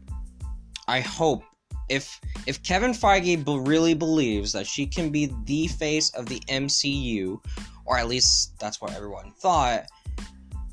[0.87, 1.43] I hope
[1.89, 6.39] if if Kevin Feige be- really believes that she can be the face of the
[6.49, 7.39] MCU,
[7.85, 9.85] or at least that's what everyone thought,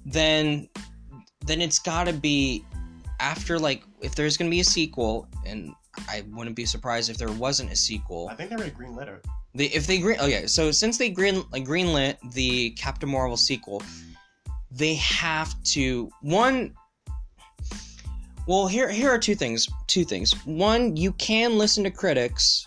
[0.04, 0.68] then
[1.46, 2.64] then it's got to be
[3.18, 5.74] after like if there's gonna be a sequel, and
[6.08, 8.28] I wouldn't be surprised if there wasn't a sequel.
[8.28, 9.24] I think they already greenlit it.
[9.54, 13.82] They, if they green, okay, so since they green like greenlit the Captain Marvel sequel,
[14.70, 16.74] they have to one.
[18.50, 19.68] Well, here here are two things.
[19.86, 20.32] Two things.
[20.44, 22.66] One, you can listen to critics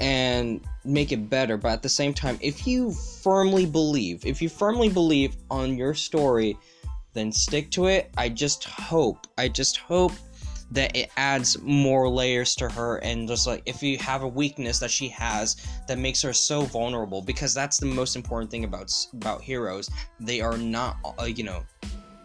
[0.00, 4.48] and make it better, but at the same time, if you firmly believe, if you
[4.48, 6.58] firmly believe on your story,
[7.12, 8.10] then stick to it.
[8.16, 10.10] I just hope, I just hope
[10.72, 14.80] that it adds more layers to her and just like if you have a weakness
[14.80, 18.90] that she has that makes her so vulnerable because that's the most important thing about
[19.12, 21.62] about heroes they are not uh, you know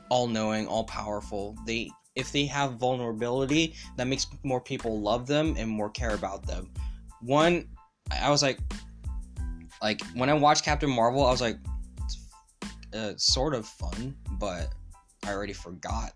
[0.09, 5.55] all knowing all powerful they if they have vulnerability that makes more people love them
[5.57, 6.69] and more care about them
[7.21, 7.67] one
[8.21, 8.59] i was like
[9.81, 11.57] like when i watched captain marvel i was like
[12.93, 14.73] uh, sort of fun but
[15.25, 16.13] i already forgot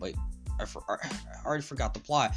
[0.00, 0.16] like
[0.60, 2.34] I, for, I already forgot the plot.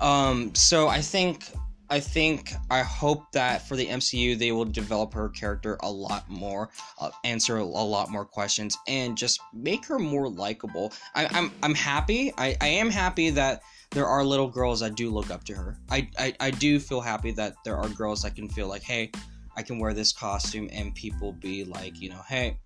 [0.00, 1.52] Um, so I think
[1.90, 6.28] I think I hope that for the MCU they will develop her character a lot
[6.30, 6.70] more,
[7.00, 10.92] uh, answer a, lot more questions, and just make her more likable.
[11.16, 12.32] I, am I'm, I'm happy.
[12.38, 15.76] I, I am happy that there are little girls that do look up to her.
[15.90, 19.10] I, I I do feel happy that there are girls that can feel like, hey,
[19.56, 22.56] I can wear this costume, and people be like, you know, hey,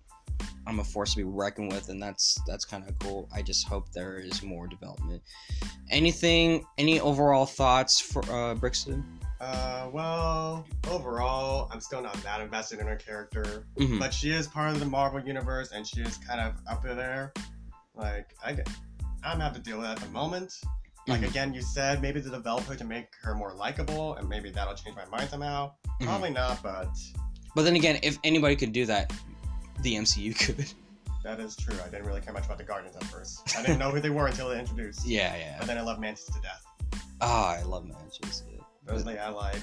[0.67, 3.29] I'm a force to be reckoned with, and that's that's kind of cool.
[3.33, 5.21] I just hope there is more development.
[5.89, 6.65] Anything?
[6.77, 9.03] Any overall thoughts for uh, Brixton?
[9.39, 13.99] Uh, well, overall, I'm still not that invested in her character, mm-hmm.
[13.99, 17.33] but she is part of the Marvel universe, and she is kind of up there.
[17.95, 18.57] Like, I
[19.23, 20.53] I'm have to deal with it at the moment.
[21.07, 21.29] Like mm-hmm.
[21.29, 24.95] again, you said maybe the developer to make her more likable, and maybe that'll change
[24.95, 25.71] my mind somehow.
[25.85, 26.05] Mm-hmm.
[26.05, 26.89] Probably not, but.
[27.55, 29.13] But then again, if anybody could do that,
[29.81, 30.65] the MCU could.
[31.23, 31.75] That is true.
[31.83, 33.57] I didn't really care much about the Guardians at first.
[33.57, 35.05] I didn't know who they were until they introduced.
[35.07, 35.55] Yeah, yeah.
[35.57, 36.63] But then I love Mantis to death.
[37.19, 38.43] Ah, oh, I love Mantis.
[38.47, 38.54] Yeah.
[38.85, 39.61] Personally, I like.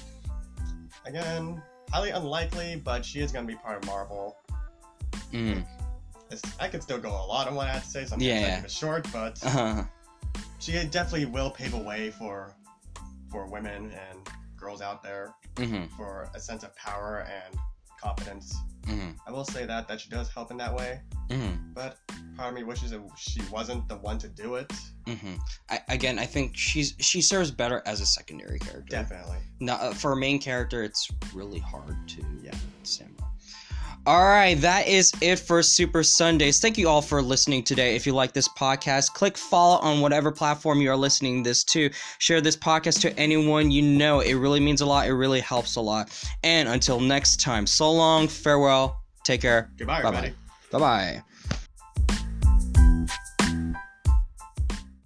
[1.05, 1.61] Again,
[1.91, 4.37] highly unlikely, but she is going to be part of Marvel.
[5.31, 5.65] Mm.
[6.59, 8.05] I could still go a lot on what I have to say.
[8.05, 8.53] Sometimes yeah, yeah.
[8.53, 9.83] I keep it short, but uh-huh.
[10.59, 12.55] she definitely will pave a way for
[13.29, 15.85] for women and girls out there mm-hmm.
[15.95, 17.59] for a sense of power and
[18.03, 18.53] confidence
[18.87, 19.11] Mm-hmm.
[19.25, 21.01] I will say that that she does help in that way.
[21.29, 21.73] Mm-hmm.
[21.73, 21.97] But
[22.35, 24.71] part of me wishes that she wasn't the one to do it.
[25.05, 25.35] Mm-hmm.
[25.69, 28.89] I, again, I think she's she serves better as a secondary character.
[28.89, 29.37] Definitely.
[29.59, 32.51] Not uh, for a main character, it's really hard to yeah.
[32.83, 33.22] by.
[34.05, 36.59] All right, that is it for Super Sundays.
[36.59, 37.95] Thank you all for listening today.
[37.95, 41.89] If you like this podcast, click follow on whatever platform you are listening this to.
[42.17, 44.19] Share this podcast to anyone you know.
[44.19, 45.07] It really means a lot.
[45.07, 46.09] It really helps a lot.
[46.43, 49.71] And until next time, so long, farewell, take care.
[49.77, 50.33] Goodbye, bye everybody.
[50.69, 51.23] Bye bye.